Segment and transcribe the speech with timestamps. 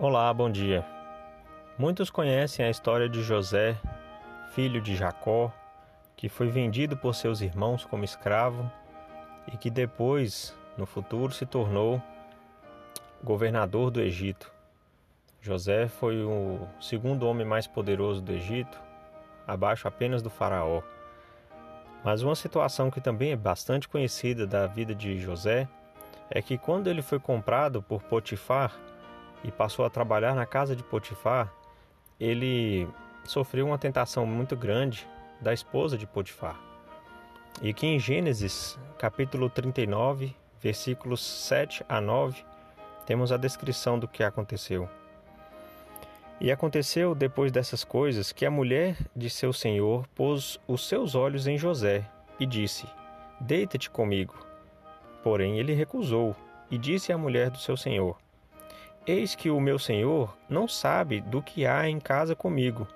[0.00, 0.86] Olá, bom dia.
[1.76, 3.76] Muitos conhecem a história de José,
[4.52, 5.52] filho de Jacó,
[6.16, 8.70] que foi vendido por seus irmãos como escravo
[9.52, 12.00] e que depois, no futuro, se tornou
[13.24, 14.52] governador do Egito.
[15.40, 18.80] José foi o segundo homem mais poderoso do Egito,
[19.48, 20.80] abaixo apenas do Faraó.
[22.04, 25.66] Mas uma situação que também é bastante conhecida da vida de José
[26.30, 28.78] é que quando ele foi comprado por Potifar,
[29.44, 31.52] e passou a trabalhar na casa de Potifar,
[32.18, 32.88] ele
[33.24, 35.06] sofreu uma tentação muito grande
[35.40, 36.58] da esposa de Potifar.
[37.62, 42.44] E que em Gênesis, capítulo 39, versículos 7 a 9,
[43.06, 44.88] temos a descrição do que aconteceu.
[46.40, 51.48] E aconteceu depois dessas coisas que a mulher de seu senhor pôs os seus olhos
[51.48, 52.86] em José e disse:
[53.40, 54.34] Deita-te comigo.
[55.22, 56.36] Porém ele recusou
[56.70, 58.16] e disse à mulher do seu senhor:
[59.08, 62.86] Eis que o meu senhor não sabe do que há em casa comigo,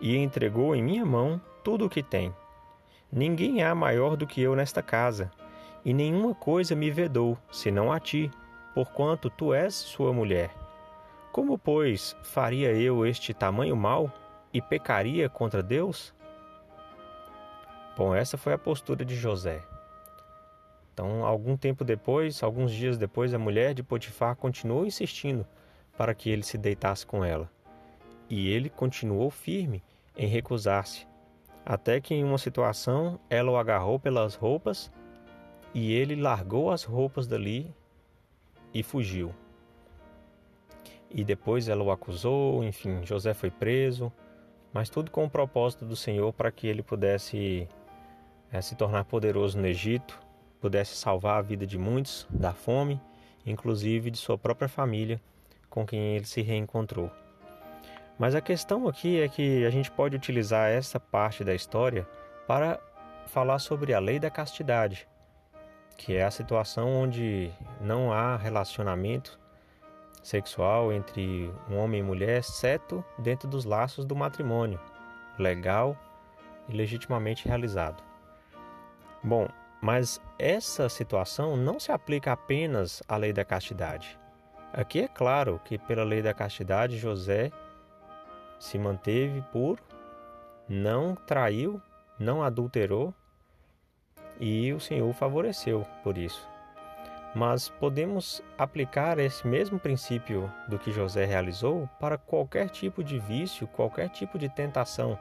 [0.00, 2.32] e entregou em minha mão tudo o que tem.
[3.10, 5.28] Ninguém há maior do que eu nesta casa,
[5.84, 8.30] e nenhuma coisa me vedou, senão a ti,
[8.76, 10.54] porquanto tu és sua mulher.
[11.32, 14.08] Como, pois, faria eu este tamanho mal
[14.54, 16.14] e pecaria contra Deus?
[17.96, 19.64] Bom, essa foi a postura de José.
[21.00, 25.46] Então, algum tempo depois, alguns dias depois, a mulher de Potifar continuou insistindo
[25.96, 27.50] para que ele se deitasse com ela.
[28.28, 29.82] E ele continuou firme
[30.14, 31.06] em recusar-se,
[31.64, 34.92] até que em uma situação ela o agarrou pelas roupas
[35.72, 37.74] e ele largou as roupas dali
[38.74, 39.34] e fugiu.
[41.10, 44.12] E depois ela o acusou, enfim, José foi preso,
[44.70, 47.66] mas tudo com o propósito do Senhor para que ele pudesse
[48.52, 50.28] é, se tornar poderoso no Egito
[50.60, 53.00] pudesse salvar a vida de muitos da fome,
[53.46, 55.20] inclusive de sua própria família
[55.68, 57.10] com quem ele se reencontrou.
[58.18, 62.06] Mas a questão aqui é que a gente pode utilizar essa parte da história
[62.46, 62.78] para
[63.26, 65.08] falar sobre a lei da castidade,
[65.96, 67.50] que é a situação onde
[67.80, 69.38] não há relacionamento
[70.22, 74.78] sexual entre um homem e mulher, exceto dentro dos laços do matrimônio,
[75.38, 75.96] legal
[76.68, 78.02] e legitimamente realizado.
[79.22, 79.48] Bom,
[79.80, 84.18] mas essa situação não se aplica apenas à lei da castidade.
[84.72, 87.50] Aqui é claro que, pela lei da castidade, José
[88.58, 89.82] se manteve puro,
[90.68, 91.80] não traiu,
[92.18, 93.14] não adulterou
[94.38, 96.46] e o Senhor favoreceu por isso.
[97.34, 103.66] Mas podemos aplicar esse mesmo princípio do que José realizou para qualquer tipo de vício,
[103.68, 105.18] qualquer tipo de tentação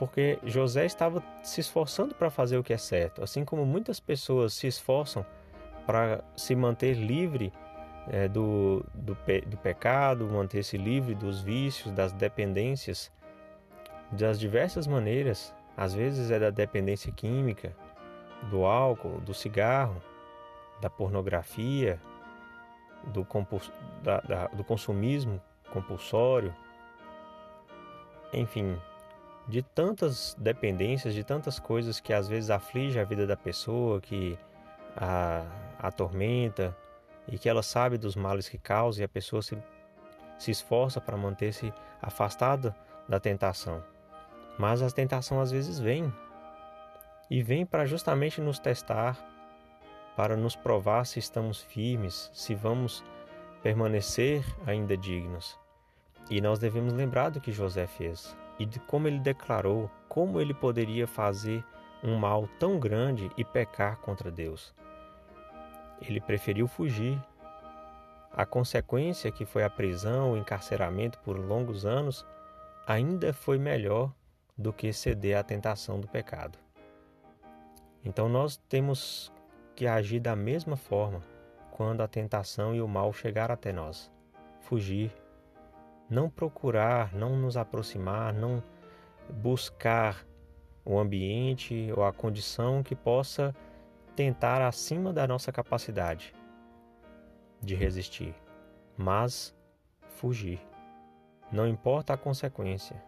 [0.00, 4.54] porque José estava se esforçando para fazer o que é certo, assim como muitas pessoas
[4.54, 5.26] se esforçam
[5.86, 7.52] para se manter livre
[8.08, 13.12] é, do, do, pe, do pecado, manter-se livre dos vícios, das dependências,
[14.10, 15.54] das diversas maneiras.
[15.76, 17.76] Às vezes é da dependência química,
[18.48, 20.00] do álcool, do cigarro,
[20.80, 22.00] da pornografia,
[23.08, 23.70] do, compuls,
[24.02, 25.38] da, da, do consumismo
[25.70, 26.54] compulsório,
[28.32, 28.78] enfim,
[29.48, 34.38] de tantas dependências, de tantas coisas que às vezes aflige a vida da pessoa, que
[34.96, 35.44] a
[35.78, 36.76] atormenta
[37.26, 39.56] e que ela sabe dos males que causa e a pessoa se,
[40.38, 42.74] se esforça para manter-se afastada
[43.08, 43.82] da tentação.
[44.58, 46.12] Mas a tentação às vezes vem
[47.30, 49.16] e vem para justamente nos testar,
[50.16, 53.04] para nos provar se estamos firmes, se vamos
[53.62, 55.58] permanecer ainda dignos.
[56.28, 60.52] E nós devemos lembrar do que José fez e de como ele declarou como ele
[60.52, 61.64] poderia fazer
[62.04, 64.74] um mal tão grande e pecar contra Deus.
[66.02, 67.18] Ele preferiu fugir.
[68.32, 72.24] A consequência, que foi a prisão, o encarceramento por longos anos,
[72.86, 74.12] ainda foi melhor
[74.56, 76.58] do que ceder à tentação do pecado.
[78.04, 79.32] Então nós temos
[79.74, 81.22] que agir da mesma forma
[81.70, 84.10] quando a tentação e o mal chegar até nós.
[84.60, 85.10] Fugir,
[86.10, 88.62] não procurar, não nos aproximar, não
[89.28, 90.26] buscar
[90.84, 93.54] o ambiente ou a condição que possa
[94.16, 96.34] tentar acima da nossa capacidade
[97.62, 98.34] de resistir,
[98.96, 99.54] mas
[100.08, 100.60] fugir.
[101.52, 103.00] Não importa a consequência,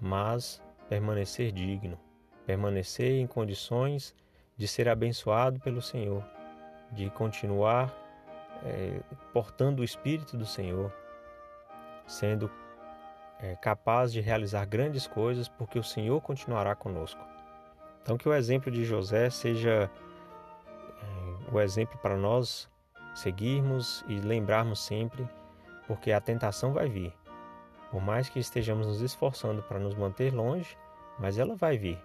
[0.00, 1.98] mas permanecer digno,
[2.46, 4.14] permanecer em condições
[4.56, 6.24] de ser abençoado pelo Senhor,
[6.92, 7.92] de continuar
[8.64, 9.00] é,
[9.32, 10.92] portando o Espírito do Senhor,
[12.08, 12.50] sendo
[13.38, 17.20] é, capaz de realizar grandes coisas, porque o Senhor continuará conosco.
[18.02, 22.68] Então, que o exemplo de José seja é, o exemplo para nós
[23.14, 25.28] seguirmos e lembrarmos sempre,
[25.86, 27.12] porque a tentação vai vir.
[27.90, 30.76] Por mais que estejamos nos esforçando para nos manter longe,
[31.18, 31.98] mas ela vai vir.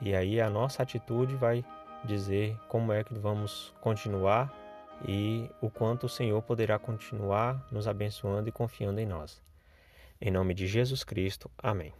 [0.00, 1.64] E aí a nossa atitude vai
[2.04, 4.50] dizer como é que vamos continuar
[5.06, 9.40] e o quanto o Senhor poderá continuar nos abençoando e confiando em nós.
[10.20, 11.50] Em nome de Jesus Cristo.
[11.58, 11.92] Amém.